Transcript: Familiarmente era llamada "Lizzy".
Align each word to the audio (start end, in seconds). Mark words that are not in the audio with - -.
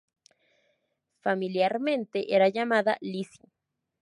Familiarmente 1.21 2.33
era 2.33 2.49
llamada 2.49 2.97
"Lizzy". 3.01 3.51